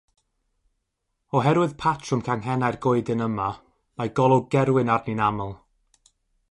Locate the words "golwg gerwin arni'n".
4.21-5.25